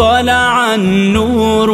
[0.00, 1.70] طلع النور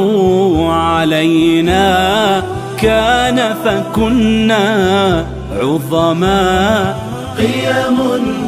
[0.71, 2.43] علينا.
[2.83, 5.25] كان فكنا
[5.61, 6.95] عظما.
[7.39, 7.98] قيم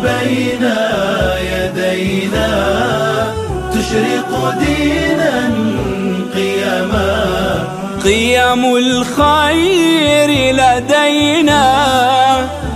[0.02, 0.70] بين
[1.52, 2.48] يدينا.
[3.72, 5.50] تشرق دينا
[6.34, 7.64] قيما
[8.04, 11.64] قيم الخير لدينا.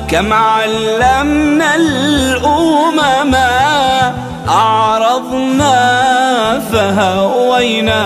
[0.08, 3.34] كم علمنا الأمم.
[4.48, 6.11] أعرضنا
[6.72, 8.02] فهوينا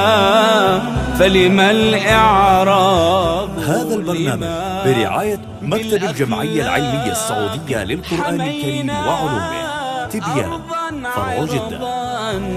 [1.19, 4.47] فلما الإعراض هذا البرنامج
[4.85, 9.67] برعاية مكتب الجمعية العلمية السعودية للقرآن الكريم وعلومه.
[10.07, 10.61] تبيان
[11.15, 11.79] فرع جدة.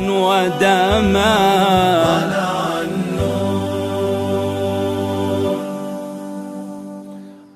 [0.09, 1.36] ودما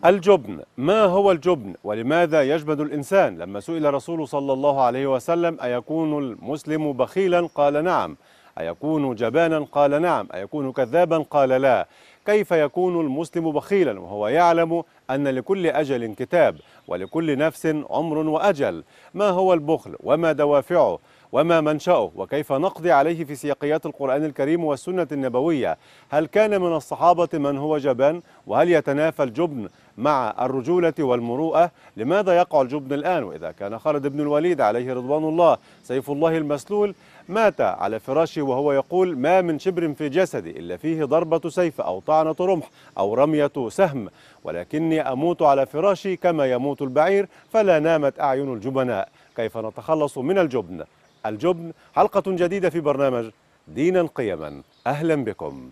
[0.05, 6.23] الجبن ما هو الجبن؟ ولماذا يجبن الإنسان؟ لما سئل رسول صلى الله عليه وسلم أيكون
[6.23, 8.17] المسلم بخيلا؟ قال نعم.
[8.59, 11.88] أيكون جبانا قال نعم أيكون كذابا قال لا.
[12.25, 16.55] كيف يكون المسلم بخيلا وهو يعلم أن لكل أجل كتاب
[16.88, 21.00] ولكل نفس عمر وأجل؟ ما هو البخل؟ وما دوافعه؟
[21.31, 25.78] وما منشأه؟ وكيف نقضي عليه في سياقيات القرآن الكريم والسنة النبوية؟
[26.09, 32.61] هل كان من الصحابة من هو جبان؟ وهل يتنافى الجبن مع الرجولة والمروءة؟ لماذا يقع
[32.61, 36.95] الجبن الآن؟ وإذا كان خالد بن الوليد عليه رضوان الله سيف الله المسلول
[37.29, 41.99] مات على فراشه وهو يقول ما من شبر في جسدي إلا فيه ضربة سيف أو
[41.99, 44.09] طعنة رمح أو رمية سهم
[44.43, 49.09] ولكني أموت على فراشي كما يموت البعير فلا نامت أعين الجبناء.
[49.35, 50.83] كيف نتخلص من الجبن؟
[51.25, 53.29] الجبن حلقة جديدة في برنامج
[53.67, 54.61] دينا قيما.
[54.88, 55.69] أهلا بكم.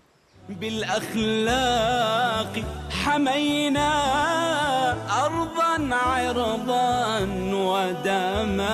[0.49, 1.83] بالأخلاق
[2.89, 3.91] حمينا
[5.25, 7.19] أرضا عرضا
[7.53, 8.71] ودما.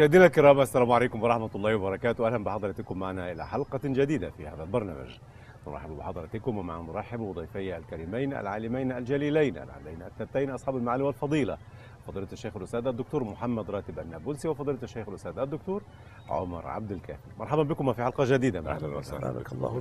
[0.00, 2.26] مشاهدينا الكرام السلام عليكم ورحمة الله وبركاته.
[2.26, 5.18] أهلا بحضراتكم معنا إلى حلقة جديدة في هذا البرنامج.
[5.66, 11.58] نرحب بحضراتكم ومع نرحب بضيفي الكريمين العالمين الجليلين العلين التبتين أصحاب المعالي والفضيلة.
[12.06, 15.82] فضيلة الشيخ الأستاذ الدكتور محمد راتب النابلسي وفضيلة الشيخ الأستاذ الدكتور
[16.28, 17.28] عمر عبد الكافي.
[17.38, 18.60] مرحبا بكم في حلقة جديدة.
[18.60, 19.32] من أهلا وسهلا.
[19.32, 19.80] بارك الله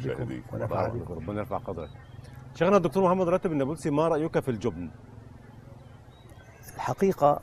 [1.00, 1.90] بكم ربنا يرفع قدرك.
[2.56, 4.90] شيخنا الدكتور محمد راتب النابلسي ما رأيك في الجبن؟
[6.76, 7.42] الحقيقة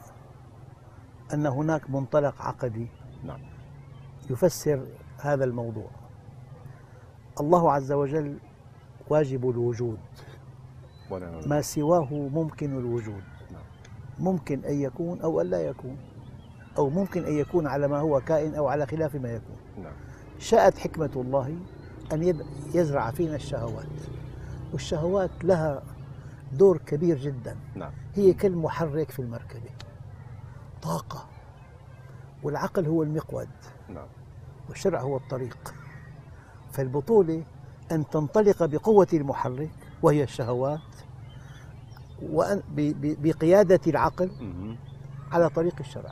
[1.35, 2.87] أن هناك منطلق عقدي
[3.25, 3.41] نعم.
[4.31, 4.87] يفسر
[5.21, 5.91] هذا الموضوع.
[7.41, 8.39] الله عز وجل
[9.09, 9.99] واجب الوجود.
[11.47, 13.23] ما سواه ممكن الوجود.
[13.53, 13.63] نعم.
[14.19, 15.97] ممكن أن يكون أو أن لا يكون.
[16.79, 19.57] أو ممكن أن يكون على ما هو كائن أو على خلاف ما يكون.
[19.83, 19.93] نعم.
[20.39, 21.57] شاءت حكمة الله
[22.13, 22.41] أن
[22.75, 23.87] يزرع فينا الشهوات.
[24.73, 25.83] والشهوات لها
[26.53, 27.57] دور كبير جدا.
[27.75, 27.93] نعم.
[28.15, 29.71] هي كالمحرك في المركبة.
[30.87, 31.27] طاقة.
[32.43, 33.49] والعقل هو المقود.
[33.89, 34.07] نعم.
[34.69, 35.75] والشرع هو الطريق.
[36.73, 37.45] فالبطولة
[37.93, 39.71] أن تنطلق بقوة المحرك
[40.03, 40.81] وهي الشهوات
[42.23, 42.63] وأن
[42.99, 44.31] بقيادة العقل.
[45.33, 46.11] على طريق الشرع.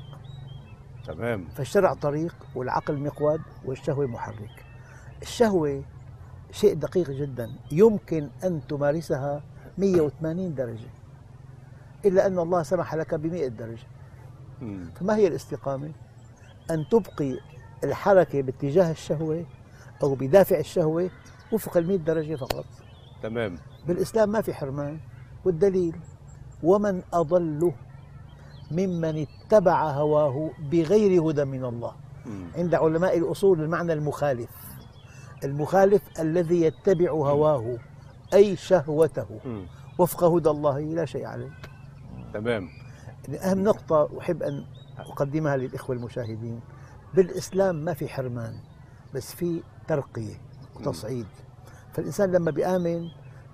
[1.06, 1.44] تمام.
[1.44, 4.64] فالشرع طريق والعقل مقود والشهوة محرك.
[5.22, 5.82] الشهوة
[6.50, 7.50] شيء دقيق جدا.
[7.72, 9.42] يمكن أن تمارسها
[9.78, 10.91] 180 درجة.
[12.04, 13.86] إلا أن الله سمح لك ب 100 درجة.
[14.94, 15.91] فما هي الاستقامة؟
[16.70, 17.38] أن تبقي
[17.84, 19.44] الحركة باتجاه الشهوة
[20.03, 21.10] أو بدافع الشهوة
[21.53, 22.65] وفق المئة درجة فقط.
[23.22, 23.59] تمام.
[23.87, 24.98] بالإسلام ما في حرمان.
[25.44, 25.97] والدليل؟
[26.62, 27.72] ومن أضل
[28.70, 31.92] ممن اتبع هواه بغير هدى من الله.
[32.26, 32.47] مم.
[32.56, 34.50] عند علماء الأصول المعنى المخالف.
[35.44, 37.78] المخالف الذي يتبع هواه
[38.34, 39.26] أي شهوته.
[39.44, 39.66] مم.
[39.98, 41.50] وفق هدى الله لا شيء عليه.
[42.34, 42.69] تمام.
[43.30, 44.64] أهم نقطة أحب أن
[44.98, 46.60] أقدمها للإخوة المشاهدين.
[47.14, 48.54] بالإسلام ما في حرمان
[49.14, 50.34] بس في ترقية
[50.76, 51.26] وتصعيد.
[51.92, 53.08] فالإنسان لما بيآمن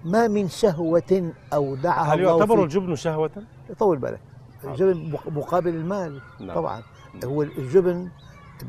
[0.04, 3.30] ما من شهوة أودعها هل الله يعتبر الجبن شهوة؟
[3.78, 4.20] طول بالك.
[4.64, 6.54] الجبن مق- مقابل المال نعم.
[6.56, 6.82] طبعا.
[7.24, 8.08] هو الجبن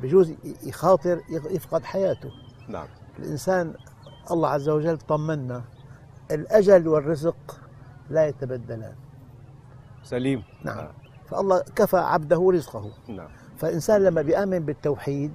[0.03, 0.33] بجوز
[0.63, 2.31] يخاطر يفقد حياته.
[2.67, 2.87] نعم.
[3.19, 3.73] الإنسان
[4.31, 5.63] الله عز وجل طمنا
[6.31, 7.59] الأجل والرزق
[8.09, 8.95] لا يتبدلان.
[10.03, 10.43] سليم.
[10.63, 10.77] نعم.
[10.77, 10.91] آه.
[11.29, 12.91] فالله كفى عبده رزقه.
[13.07, 13.27] نعم.
[13.57, 15.31] فالإنسان لما بيآمن بالتوحيد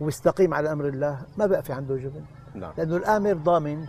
[0.00, 2.24] ويستقيم على أمر الله ما بقى في عنده جبن.
[2.54, 2.72] نعم.
[2.78, 3.86] لأنه الآمر ضامن.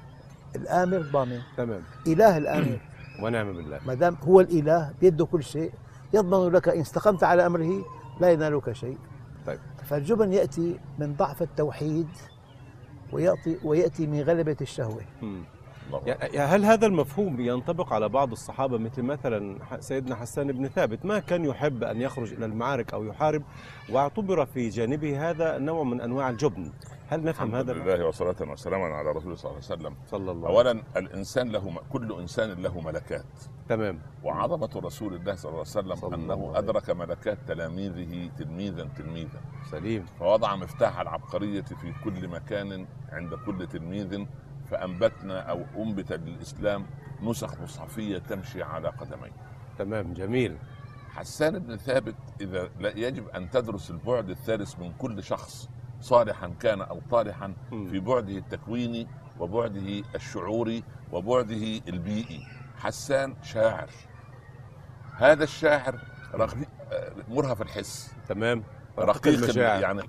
[0.55, 1.39] الآمر ضامن.
[1.57, 1.81] تمام.
[2.07, 2.79] إله الآمر.
[3.23, 3.79] ونعم بالله.
[3.85, 5.71] ما دام هو الإله بيده كل شيء
[6.13, 7.85] يضمن لك إن استقمت على أمره
[8.19, 8.97] لا ينالك شيء.
[9.45, 9.59] طيب.
[9.83, 12.07] فالجبن يأتي من ضعف التوحيد
[13.11, 15.01] ويأتي, ويأتي من غلبة الشهوة.
[15.21, 15.43] مم.
[15.87, 16.01] الله
[16.33, 21.19] يا هل هذا المفهوم ينطبق على بعض الصحابة مثل مثلا سيدنا حسان بن ثابت؟ ما
[21.19, 23.43] كان يحب أن يخرج إلى المعارك أو يحارب
[23.89, 26.71] واعتبر في جانبه هذا نوع من أنواع الجبن.
[27.09, 29.95] هل نفهم الحمد هذا؟ لله وصلاة وسلاما على رسول صلى الله عليه وسلم.
[30.11, 30.77] صلى الله عليه وسلم.
[30.77, 33.25] اولا الإنسان له كل إنسان له ملكات.
[33.69, 33.99] تمام.
[34.23, 39.41] وعظمة رسول الله صلى الله عليه وسلم صلى الله أدرك ملكات تلاميذه تلميذا تلميذا.
[39.71, 40.05] سليم.
[40.19, 44.25] فوضع مفتاح العبقرية في كل مكان عند كل تلميذ
[44.73, 46.85] فأنبتنا أو انبت للاسلام
[47.21, 49.31] نسخ مصحفية تمشي على قدمين
[49.79, 50.57] تمام جميل.
[51.09, 55.69] حسان بن ثابت إذا لا يجب أن تدرس البعد الثالث من كل شخص
[56.01, 57.53] صالحا كان أو طالحا.
[57.69, 59.07] في بعده التكويني
[59.39, 62.47] وبعده الشعوري وبعده البيئي.
[62.77, 63.89] حسان شاعر.
[65.17, 65.99] هذا الشاعر
[67.29, 68.13] مرهف الحس.
[68.29, 68.63] تمام.
[68.99, 69.81] رقيق المشاعر.
[69.81, 70.01] يعني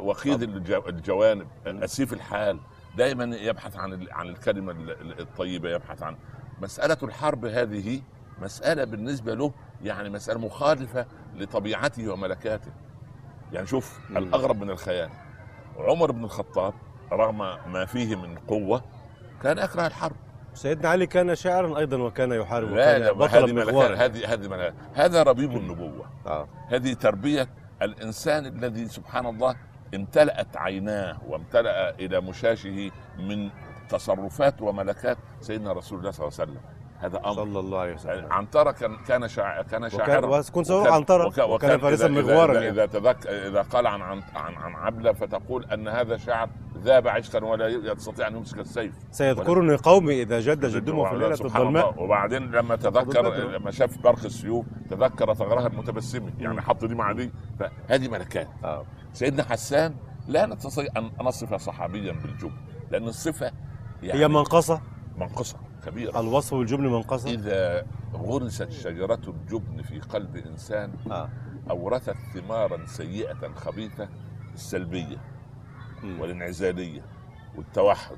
[0.00, 1.46] وخيد الجو- الجوانب.
[1.66, 2.60] أسيف الحال.
[2.96, 6.16] دائما يبحث عن عن الكلمة ال- ال- الطيبة يبحث عن
[6.62, 8.00] مسألة الحرب هذه
[8.42, 9.52] مسألة بالنسبة له
[9.82, 11.06] يعني مسألة مخالفة
[11.36, 12.70] لطبيعته وملكاته.
[13.52, 14.16] يعني شوف مم.
[14.16, 15.10] الأغرب من الخيال.
[15.78, 16.74] عمر بن الخطاب
[17.12, 17.38] رغم
[17.72, 18.82] ما فيه من قوة
[19.42, 20.16] كان يكره الحرب.
[20.54, 25.56] سيدنا علي كان شاعرا أيضا وكان يحارب لا وكان لا بطلا هذه هذه هذا ربيب
[25.56, 26.06] النبوة.
[26.26, 26.48] آه.
[26.68, 27.48] هذه تربية
[27.82, 29.56] الإنسان الذي سبحان الله
[29.94, 33.50] امتلأت عيناه وامتلأ إلى مشاشه من
[33.88, 36.60] تصرفات وملكات سيدنا رسول الله صلى الله عليه وسلم
[36.98, 40.92] هذا أمر صلى الله عليه وسلم عنترة كان كان شاعر كان وكان شاعرا وكنت وكان-
[40.92, 42.68] عنترة وكان- وكان فارسا مغوارا إذا, يعني.
[42.70, 46.48] إذا, تذك إذا قال عن عن عن, عن عبلة فتقول أن هذا شاعر
[46.78, 52.02] ذاب عشقا ولا يستطيع أن يمسك السيف سيذكرني قومي إذا جد جدهم في سبحان الظلماء.
[52.02, 52.76] وبعدين لما.
[52.76, 56.60] تذكر لما شاف برق السيوف تذكر ثغرها المتبسمة يعني.
[56.62, 57.30] حط دي مع دي
[57.60, 58.84] فهذه ملكات آه.
[59.12, 59.94] سيدنا حسان
[60.28, 62.56] لا نستطيع أن نصف صحابيا بالجبن
[62.90, 63.52] لأن الصفة
[64.02, 64.80] يعني هي منقصة
[65.16, 65.56] منقصة
[65.86, 71.28] كبيرة الوصف بالجبن منقصة إذا غرست شجرة الجبن في قلب إنسان آه.
[71.70, 74.08] أورثت ثمارا سيئة خبيثة
[74.54, 75.16] السلبية
[76.02, 76.20] مم.
[76.20, 77.02] والانعزالية
[77.56, 78.16] والتوحد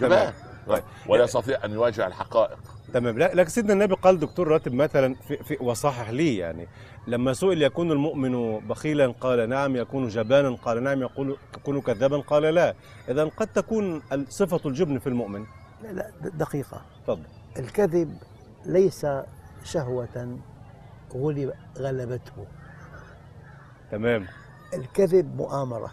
[0.00, 0.10] تمام.
[0.10, 0.32] جبان
[0.68, 0.82] طيب.
[1.08, 2.58] ولا يستطيع أن يواجه الحقائق
[2.92, 3.18] تمام.
[3.18, 6.68] لا- لكن سيدنا النبي قال دكتور راتب مثلا في, في وصحح لي يعني
[7.06, 9.76] لما سئل يكون المؤمن بخيلا؟ قال نعم.
[9.76, 11.02] يكون جبانا؟ قال نعم.
[11.02, 12.74] يقول يكون كذابا؟ قال لا.
[13.08, 15.44] اذا قد تكون صفة الجبن في المؤمن.
[15.82, 16.80] لا لا د- دقيقة.
[17.06, 17.22] تفضل.
[17.58, 18.16] الكذب
[18.66, 19.06] ليس
[19.64, 20.38] شهوة
[21.14, 22.46] غلب غلبته.
[23.90, 24.26] تمام.
[24.74, 25.90] الكذب مؤامرة.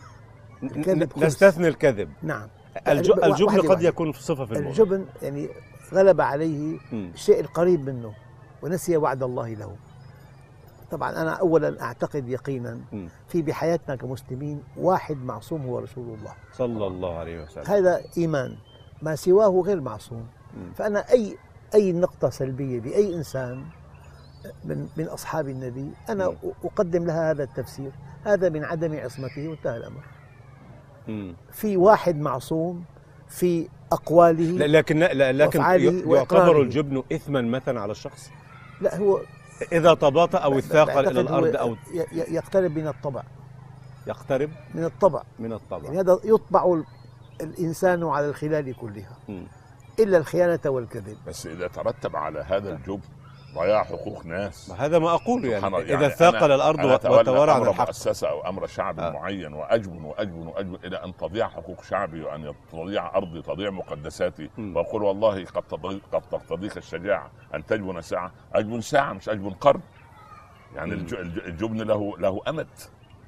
[0.62, 2.10] ن- الكذب نستثني الكذب.
[2.24, 2.48] نعم.
[2.88, 3.82] الجبن قد.
[3.82, 4.68] يكون صفة في المؤمن.
[4.68, 5.50] الجبن يعني
[5.94, 6.80] غلب عليه.
[6.94, 8.14] الشيء القريب منه
[8.62, 9.76] ونسي وعد الله له
[10.92, 12.80] طبعا أنا أولا أعتقد يقينا.
[13.28, 18.58] في بحياتنا كمسلمين واحد معصوم هو رسول الله صلى الله عليه وسلم هذا إيمان
[19.02, 20.28] ما سواه غير معصوم.
[20.76, 21.38] فأنا أي
[21.74, 23.66] أي نقطة سلبية بأي إنسان
[24.66, 26.36] من من أصحاب النبي أنا.
[26.64, 27.92] أقدم لها هذا التفسير
[28.24, 30.04] هذا من عدم عصمته وانتهى الأمر.
[31.52, 32.86] في واحد معصوم
[33.30, 36.62] في أقواله لا لكن لا لكن يعتبر.
[36.62, 38.30] الجبن اثما مثلا على الشخص؟
[38.81, 39.19] لا هو
[39.72, 43.24] إذا تباطأ اثاقل هو الأرض أو ي- ي- يقترب من الطبع.
[44.07, 45.24] يقترب؟ من الطبع.
[45.39, 45.83] من الطبع.
[45.86, 46.86] يعني هذا يطبع ال-
[47.42, 49.18] الإنسان على الخلال كلها.
[49.30, 49.48] مم.
[50.00, 51.18] إلا الخيانة والكذب.
[51.27, 53.00] بس إذا ترتب على هذا الجبن
[53.56, 54.69] ضياع حقوق ناس.
[54.69, 55.81] ما هذا ما أقوله يعني, الله.
[55.81, 57.86] إذا يعني ثاقل الأرض وتوارى عن الحق.
[57.88, 59.10] مؤسسة أو أمر شعب آه.
[59.10, 64.50] معين وأجبن وأجبن وأجبن إلى أن تضيع حقوق شعبي وأن تضيع أرضي تضيع مقدساتي.
[64.58, 68.32] وأقول والله قد تضيق قد تقتضيك الشجاعة أن تجبن ساعة.
[68.53, 69.82] أجبن ساعة مش أجبن قرن.
[70.75, 71.13] يعني الج-
[71.46, 72.68] الجبن له له أمد.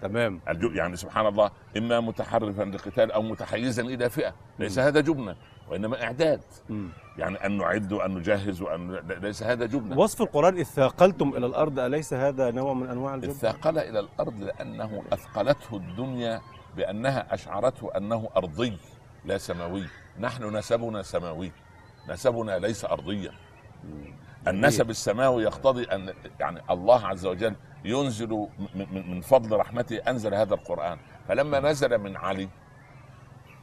[0.01, 0.41] تمام.
[0.75, 4.83] يعني سبحان الله إما متحرفا لقتال أو متحيزا إلى فئة ليس مم.
[4.85, 5.35] هذا جبنا.
[5.69, 6.41] وإنما إعداد.
[6.69, 6.89] مم.
[7.17, 11.79] يعني أن نعد وأن نجهز وأن ليس هذا جبنا وصف القرآن إذ ثاقلتم إلى الأرض
[11.79, 16.41] أليس هذا نوع من أنواع الجبن؟ الثاقل إلى الأرض لأنه أثقلته الدنيا
[16.75, 18.77] بأنها أشعرته أنه أرضي
[19.25, 19.83] لا سماوي.
[20.19, 21.51] نحن نسبنا سماوي.
[22.09, 23.31] نسبنا ليس أرضيا.
[24.47, 27.55] النسب السماوي يقتضي ان يعني الله عز وجل
[27.85, 28.47] ينزل
[28.91, 30.97] من فضل رحمته أنزل هذا القرآن.
[31.27, 32.49] فلما نزل من علي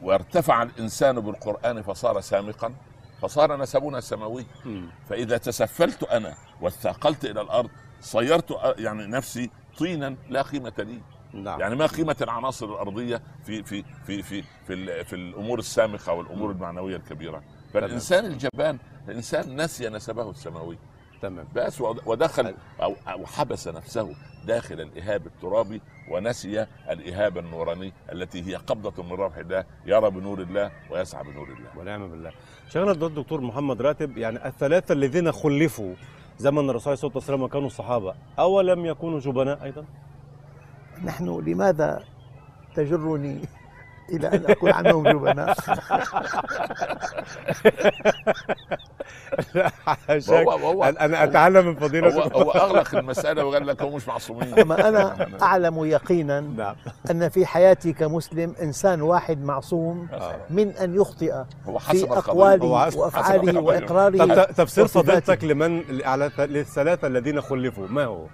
[0.01, 2.73] وارتفع الإنسان بالقرآن فصار سامقا
[3.21, 4.89] فصار نسبنا سماوي مم.
[5.09, 7.69] فإذا تسفلت أنا واثاقلت إلى الأرض
[8.01, 11.01] صيرت يعني نفسي طينا لا قيمة لي.
[11.33, 11.59] نعم.
[11.59, 16.95] يعني ما قيمة العناصر الأرضية في في في في في, في الأمور السامقة والأمور المعنوية
[16.95, 17.43] الكبيرة.
[17.73, 20.77] فالإنسان الجبان الإنسان نسي نسبه السماوي.
[21.21, 21.45] تمام.
[21.55, 25.81] بس ود- ودخل أو أو حبس نفسه داخل الإهاب الترابي
[26.11, 31.69] ونسي الإهاب النوراني التي هي قبضة من روح الله يرى بنور الله ويسعى بنور الله.
[31.77, 32.31] ونعم بالله.
[32.69, 35.93] شيخنا الدكتور محمد راتب يعني الثلاثة الذين خلفوا
[36.37, 39.85] زمن الرسول عليه الصلاة والسلام وكانوا الصحابة أولم يكونوا جبناء أيضا؟
[41.03, 42.03] نحن لماذا
[42.75, 43.39] تجرني
[44.09, 45.55] إلى أن أقول عنهم جبناء؟
[50.07, 50.47] حاشاك.
[50.47, 54.59] هو- هو- أنا أتعلم من هو, فضيلة هو أغلق المسألة وقال لك هم مش معصومين
[54.59, 56.75] أما أنا أعلم يقينا نعم
[57.11, 60.35] أن في حياتي كمسلم إنسان واحد معصوم آه.
[60.49, 61.33] من أن يخطئ
[61.67, 61.97] هو حسب
[63.51, 63.67] في هو.
[63.67, 64.87] وإقراره طب ت- تفسير.
[64.87, 65.81] فضيلتك لمن
[66.39, 68.25] للثلاثة الذين خلفوا ما هو؟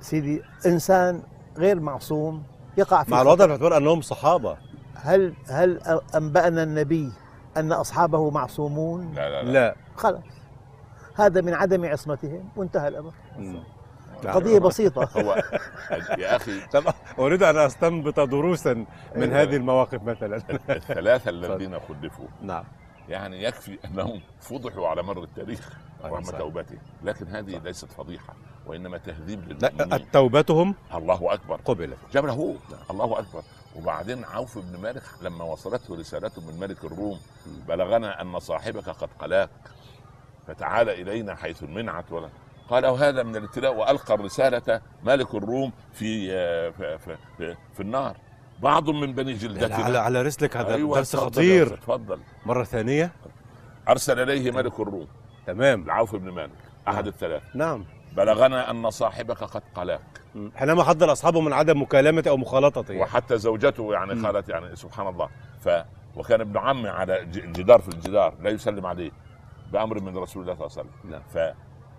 [0.00, 1.22] سيدي إنسان
[1.58, 2.42] غير معصوم
[2.76, 3.22] يقع في مع.
[3.22, 4.56] الوضع باعتبار أنهم صحابة
[4.94, 5.80] هل هل
[6.14, 7.12] أنبأنا النبي
[7.56, 10.22] أن أصحابه معصومون؟ لا لا لا, لا خلاص.
[11.14, 12.48] هذا من عدم عصمتهم.
[12.56, 13.12] وانتهى الأمر.
[13.38, 13.62] مم.
[14.26, 15.08] قضية بسيطة.
[15.20, 15.42] هو
[16.18, 16.84] يا أخي طب
[17.18, 18.86] أريد أن أستنبط دروسا من
[19.16, 19.42] أيوة.
[19.42, 20.36] هذه المواقف مثلا.
[20.68, 22.26] الثلاثة الذين خلفوا.
[22.42, 22.64] نعم.
[23.08, 25.72] يعني يكفي أنهم فضحوا على مر التاريخ
[26.04, 26.38] أيوة رغم.
[26.38, 26.78] توبتهم.
[27.04, 28.34] لكن هذه ليست فضيحة
[28.66, 30.10] وإنما تهذيب للمؤمنين.
[30.10, 31.60] توبتهم؟ الله أكبر.
[31.64, 32.54] قبلت جابر هو.
[32.90, 33.42] الله أكبر.
[33.76, 37.18] وبعدين عوف بن مالك لما وصلته رسالته من ملك الروم
[37.68, 39.50] بلغنا أن صاحبك قد قلاك.
[40.46, 42.28] فتعال إلينا حيث المنعت ولا.
[42.68, 46.28] قال هذا من الابتلاء وألقى الرسالة ملك الروم في
[46.72, 48.16] في, في, في, في النار.
[48.62, 51.62] بعض من بني على جلدتنا على رسلك هذا أيوة درس خطير.
[51.64, 53.12] أستاذ، اتفضل مرة ثانية.
[53.88, 55.06] أرسل إليه ملك الروم.
[55.46, 55.82] تمام.
[55.82, 56.50] العوف بن مالك
[56.88, 57.84] أحد الثلاث نعم.
[58.16, 60.00] بلغنا أن صاحبك قد قلاك.
[60.56, 63.02] حينما حذر أصحابه من عدم مكالمة أو مخالطته يعني.
[63.02, 64.26] وحتى زوجته يعني.
[64.26, 65.28] قالت يعني سبحان الله.
[65.60, 65.68] ف
[66.16, 69.10] وكان ابن عمي على ج- الجدار في الجدار لا يسلم عليه.
[69.74, 71.10] بأمر من رسول الله صلى الله عليه وسلم.
[71.10, 71.22] نعم.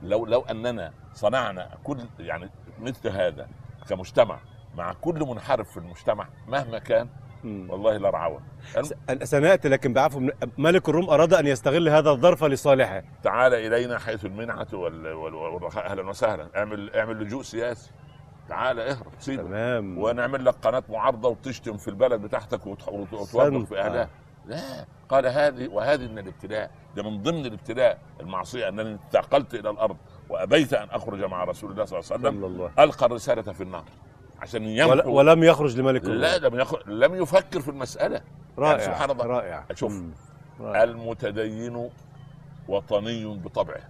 [0.01, 3.47] فلو لو أننا صنعنا كل يعني مثل هذا
[3.89, 4.39] كمجتمع
[4.75, 7.07] مع كل منحرف في المجتمع مهما كان.
[7.45, 8.41] والله لرعوه
[8.81, 13.03] س- أنا سنأتي لكن بعفو ملك الروم أراد أن يستغل هذا الظرف لصالحه.
[13.23, 14.25] تعال إلينا حيث
[14.73, 15.85] وال- والرخاء.
[15.85, 16.47] أهلا وسهلا.
[16.55, 17.91] اعمل اعمل لجوء سياسي.
[18.49, 19.97] تعال اهرب سيبه تمام.
[19.97, 24.09] ونعمل لك قناة معارضة وتشتم في البلد بتاعتك وتح- وت- وتوبخ في أهلها.
[24.47, 24.85] لا.
[25.09, 29.97] قال هذه وهذه من الابتلاء ده من ضمن الابتلاء المعصية أنني انتقلت إلى الأرض
[30.29, 32.69] وأبيت أن أخرج مع رسول الله صلى الله عليه وسلم.
[32.79, 33.83] ألقى الرسالة في النار
[34.39, 36.87] عشان يمحو ولم يخرج لملك لا لم يخ...
[36.87, 38.21] لم يفكر في المسألة.
[38.57, 39.25] رائع يعني سبحان الله.
[39.25, 39.65] رائع.
[39.73, 40.01] شوف.
[40.59, 40.83] رائع.
[40.83, 41.89] المتدين
[42.67, 43.81] وطني بطبعه.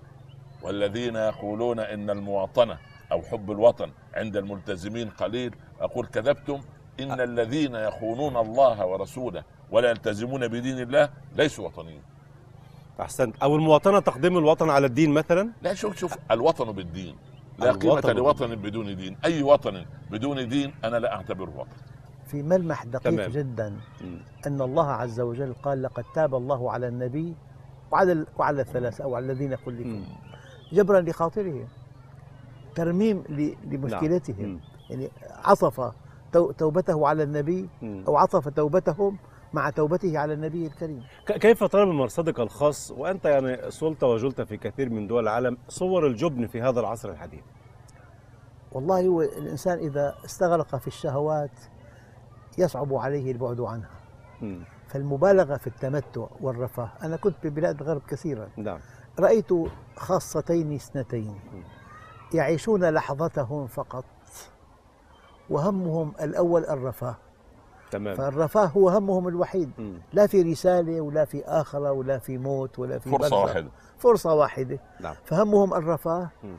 [0.61, 2.77] والذين يقولون إن المواطنة
[3.11, 6.61] أو حب الوطن عند الملتزمين قليل أقول كذبتم.
[6.99, 12.01] إن الذين يخونون الله ورسوله ولا يلتزمون بدين الله ليسوا وطنيين.
[13.01, 13.35] أحسنت.
[13.43, 17.15] أو المواطنة تقديم الوطن على الدين مثلا؟ لا شوف شوف الوطن بالدين.
[17.59, 19.17] لا الوطن لوطن بدون دين.
[19.25, 21.69] أي وطن بدون دين أنا لا أعتبره وطن.
[22.27, 23.31] في ملمح دقيق تمام.
[23.31, 23.69] جدا
[24.01, 24.17] مم.
[24.47, 27.33] أن الله عز وجل قال لقد تاب الله على النبي
[27.91, 29.85] وعلى وعلى الثلاثة أو على الذين خلفوا.
[29.85, 30.05] مم.
[30.73, 31.67] جبرا لخاطرهم.
[32.75, 34.45] ترميم ل- لمشكلتهم.
[34.45, 34.59] مم.
[34.89, 35.09] يعني
[35.45, 35.91] عطف
[36.33, 38.03] تو- توبته على النبي مم.
[38.07, 39.17] أو عطف توبتهم
[39.55, 41.03] مع توبته على النبي الكريم.
[41.25, 46.07] كيف ترى من مرصدك الخاص؟ وأنت يعني صلت وجلت في كثير من دول العالم صور
[46.07, 47.43] الجبن في هذا العصر الحديث.
[48.71, 51.51] والله هو الإنسان إذا استغرق في الشهوات
[52.57, 53.89] يصعب عليه البعد عنها.
[54.41, 54.63] مم.
[54.87, 58.49] فالمبالغة في التمتع والرفاه أنا كنت ببلاد الغرب كثيرا.
[58.57, 58.79] نعم.
[59.19, 59.49] رأيت
[59.95, 61.39] خاصتين اثنتين.
[62.33, 64.05] يعيشون لحظتهم فقط
[65.49, 67.15] وهمهم الأول الرفاه.
[67.91, 68.15] تمام.
[68.15, 69.71] فالرفاه هو همهم الوحيد.
[69.77, 69.97] مم.
[70.13, 73.33] لا في رسالة ولا في آخرة ولا في موت ولا في فرصة برزخ.
[73.33, 73.69] واحدة.
[73.97, 74.79] فرصة واحدة.
[74.99, 75.15] نعم.
[75.25, 76.57] فهمهم الرفاه مم.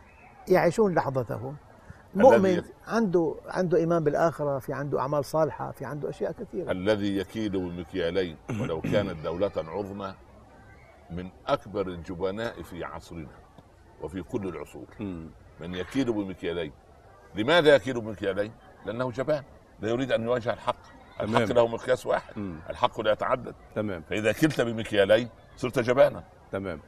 [0.48, 1.56] يعيشون لحظتهم.
[2.14, 6.70] مؤمن عنده عنده إيمان بالآخرة في عنده أعمال صالحة في عنده أشياء كثيرة.
[6.70, 8.36] الذي يكيل بمكيالين.
[8.60, 10.14] ولو كانت دولة عظمى
[11.10, 13.28] من أكبر الجبناء في عصرنا
[14.02, 14.86] وفي كل العصور.
[15.60, 16.72] من يكيل بمكيالين.
[17.34, 18.52] لماذا يكيل بمكيالين؟
[18.86, 19.42] لأنه جبان.
[19.80, 20.95] لا يريد أن يواجه الحق.
[21.20, 21.52] الحق.
[21.52, 22.38] له مقياس واحد.
[22.38, 22.56] مم.
[22.70, 23.54] الحق لا يتعدد.
[23.74, 24.02] تمام.
[24.10, 26.24] فإذا كلت بمكيالين صرت جبانا.
[26.52, 26.80] تمام.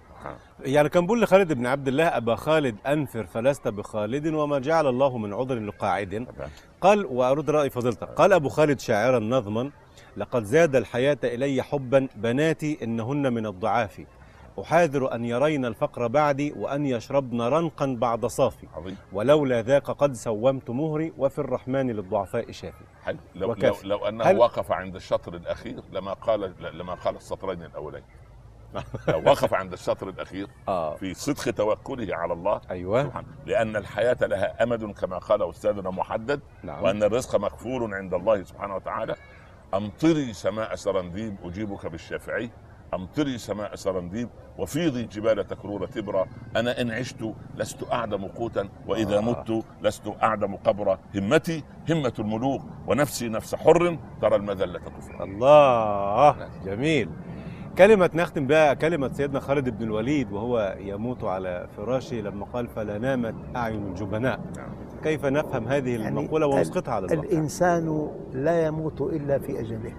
[0.60, 5.18] يعني كان بيقول لخالد بن عبد الله أبا خالد أنفر فلست بخالد وما جعل الله
[5.18, 6.26] من عذر لقاعد.
[6.80, 8.08] قال وأرد رأي فضيلتك.
[8.08, 9.70] قال أبو خالد شاعرا نظما
[10.16, 14.00] لقد زاد الحياة إلي حبا بناتي إنهن من الضعاف.
[14.62, 18.66] أحاذر أن يرين الفقر بعدي وأن يشربن رنقا بعد صافي.
[18.76, 18.96] عظيم.
[19.12, 22.84] ولولا ذاك قد سومت مهري وفي الرحمن للضعفاء شافي.
[23.04, 23.18] حلو.
[23.34, 23.74] لو, لو.
[23.84, 28.02] لو أنه هل- وقف عند الشطر الأخير لما قال لما قال السطرين الأولين.
[29.08, 30.94] لو وقف عند السطر الأخير آه.
[30.94, 32.60] في صدق توكله على الله.
[32.70, 33.24] أيوه.
[33.46, 36.40] لأن الحياة لها أمد كما قال أستاذنا محدد.
[36.62, 36.82] نعم.
[36.84, 39.14] وأن الرزق مكفول عند الله سبحانه وتعالى.
[39.74, 42.50] أمطري سماء سرنديب أجيبك بالشافعي.
[42.94, 44.28] امطري سماء سرنديب
[44.58, 46.24] وفيضي جبال تكرور تبرى
[46.56, 49.20] أنا إن عشت لست أعدم قوتا وإذا آه.
[49.20, 50.98] مت لست أعدم قبرا.
[51.14, 55.24] همتي همة الملوك ونفسي نفس حر ترى المذلة كفرا.
[55.24, 57.08] الله جميل.
[57.78, 62.98] كلمة نختم بها كلمة سيدنا خالد بن الوليد وهو يموت على فراشه لما قال فلا
[62.98, 64.40] نامت أعين الجبناء.
[65.02, 69.92] كيف نفهم هذه يعني المقولة ونسقطها على الواقع الإنسان لا يموت إلا في أجله.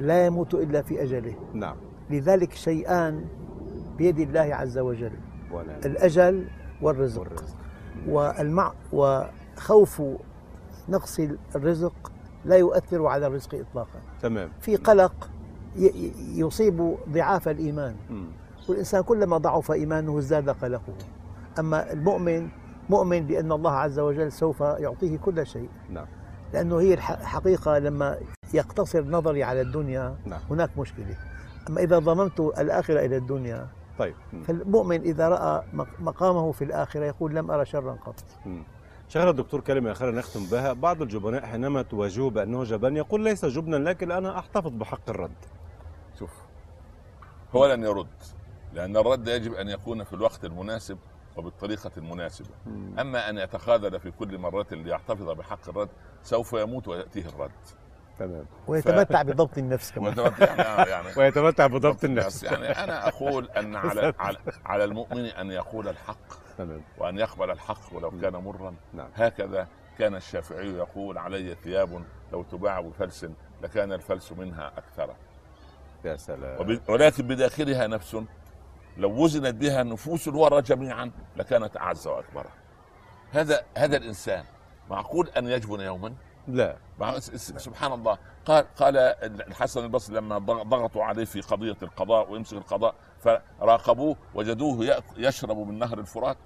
[0.00, 1.34] لا يموت إلا في أجله.
[1.54, 1.76] نعم.
[2.10, 3.24] لذلك شيئان
[3.98, 5.12] بيد الله عز وجل.
[5.52, 6.48] ونعم الأجل
[6.82, 7.20] والرزق.
[7.20, 7.54] والرزق.
[8.08, 10.02] والمع وخوف
[10.88, 11.20] نقص
[11.56, 12.12] الرزق
[12.44, 14.00] لا يؤثر على الرزق إطلاقا.
[14.22, 14.48] تمام.
[14.60, 15.30] في قلق
[16.34, 17.94] يصيب ضعاف الإيمان.
[18.10, 18.26] مم.
[18.68, 20.94] والإنسان كلما ضعف إيمانه ازداد قلقه.
[21.58, 22.48] أما المؤمن
[22.90, 25.68] مؤمن بأن الله عز وجل سوف يعطيه كل شيء.
[25.90, 26.06] نعم.
[26.54, 28.18] لأنه هي الح- الحقيقة لما
[28.54, 30.40] يقتصر نظري على الدنيا نعم.
[30.50, 31.16] هناك مشكلة.
[31.68, 34.14] أما إذا ضممت الآخرة إلى الدنيا طيب.
[34.46, 38.24] فالمؤمن إذا رأى مق- مقامه في الآخرة يقول لم أرى شرا قط.
[39.08, 40.72] شيخنا الدكتور كلمة أخيرة نختم بها.
[40.72, 45.34] بعض الجبناء حينما تواجهه بأنه جبان يقول ليس جبنا لكن أنا أحتفظ بحق الرد.
[46.18, 46.30] شوف
[47.56, 48.06] هو لن يرد
[48.74, 50.98] لأن الرد يجب أن يكون في الوقت المناسب
[51.36, 52.48] وبالطريقة المناسبة.
[52.66, 52.98] مم.
[52.98, 55.88] أما أن يتخاذل في كل مرة ليحتفظ بحق الرد
[56.22, 57.50] سوف يموت ويأتيه الرد.
[58.18, 58.46] تمام.
[58.66, 60.12] ويتمتع بضبط النفس كمان.
[60.14, 62.42] وتمت- يعني يعني ويتمتع بضبط النفس.
[62.42, 66.80] يعني أنا أقول أن على على, على المؤمن أن يقول الحق تمام.
[66.98, 68.74] وأن يقبل الحق ولو كان مرا.
[68.94, 69.08] نعم.
[69.14, 69.66] هكذا
[69.98, 73.26] كان الشافعي يقول علي ثياب لو تباع بفلس
[73.62, 75.14] لكان الفلس منها أكثر.
[76.04, 76.60] يا سلام.
[76.60, 78.16] وب- ولكن بداخلها نفس.
[78.96, 82.46] لو وزنت بها نفوس الورى جميعا لكانت أعز وأكبر.
[83.32, 84.44] هذا هذا الإنسان
[84.90, 86.14] معقول أن يجبن يوما؟
[86.48, 86.76] لا.
[87.36, 88.18] سبحان الله.
[88.46, 88.96] قال قال
[89.48, 95.78] الحسن البصري لما ضغ- ضغطوا عليه في قضية القضاء ويمسك القضاء فراقبوه وجدوه يشرب من
[95.78, 96.36] نهر الفرات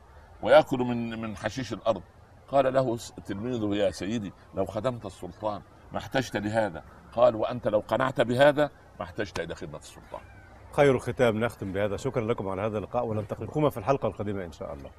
[0.42, 2.02] ويأكل من من حشيش الأرض.
[2.48, 6.82] قال له تلميذه يا سيدي لو خدمت السلطان ما احتجت لهذا.
[7.12, 10.20] قال وأنت لو قنعت بهذا ما احتجت إلى خدمة السلطان.
[10.72, 11.96] خير ختام نختم بهذا.
[11.96, 14.90] شكرا لكم على هذا اللقاء ونلتقيكم في الحلقة القادمة إن شاء الله.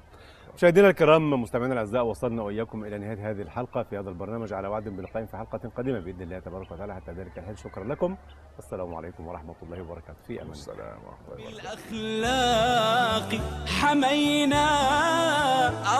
[0.56, 4.88] مشاهدينا الكرام مستمعينا الأعزاء وصلنا وإياكم إلى نهاية هذه الحلقة في هذا البرنامج على وعد
[4.88, 6.94] بلقاء في حلقة قادمه بإذن الله تبارك وتعالى.
[6.94, 8.16] حتى ذلك الحين شكرا لكم.
[8.56, 10.18] والسلام عليكم ورحمة الله وبركاته.
[10.26, 11.90] في أمان السلام ورحمة الله وبركاته.
[11.90, 14.66] بالأخلاق حمينا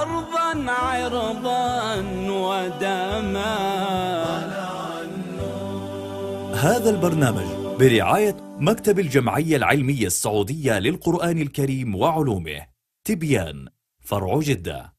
[0.02, 1.96] أرضا عرضا
[2.30, 3.56] ودما.
[6.54, 12.66] هذا البرنامج برعاية مكتب الجمعية العلمية السعودية للقرآن الكريم وعلومه
[13.04, 13.68] تبيان.
[14.04, 14.92] فرع جدة.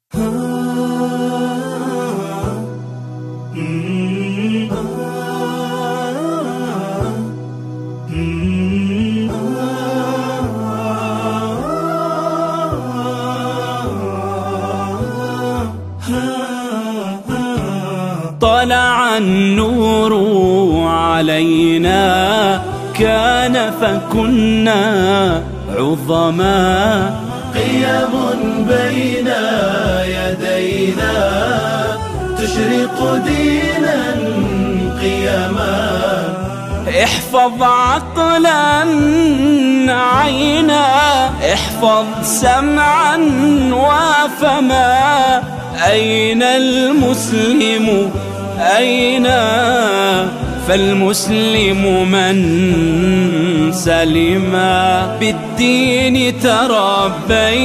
[18.42, 20.14] طلع النور
[20.88, 22.62] علينا
[22.94, 27.24] كان فكنا عظما.
[27.56, 28.14] قيم
[28.68, 29.30] بين
[30.06, 31.16] يدينا
[32.38, 34.14] تشرق دينا
[35.02, 35.94] قيما
[37.04, 38.84] احفظ عقلا
[39.94, 40.86] عينا
[41.54, 43.18] احفظ سمعا
[43.74, 45.42] وفما
[45.92, 48.12] أين المسلم؟
[48.78, 49.28] أين؟
[50.68, 52.36] فالمسلم من
[53.72, 54.52] سلم؟
[55.58, 57.62] بالدين تربينا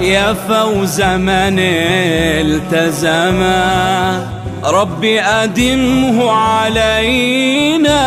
[0.00, 1.58] يا فوز من
[2.40, 3.54] التزما
[4.64, 8.00] رب أدمه علينا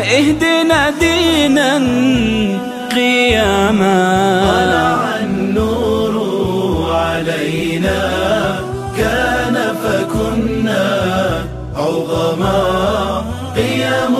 [0.00, 1.78] اهدنا دينا
[2.94, 4.40] قياما.
[4.48, 6.14] طلع النور
[6.94, 8.00] علينا
[8.98, 10.86] كان فكنا
[11.76, 12.58] عظما.
[13.56, 14.14] قيم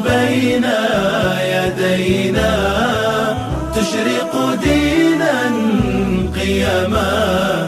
[0.00, 0.66] بين
[1.94, 2.52] يدينا
[3.74, 5.48] تشرق دينا
[6.34, 7.63] قيما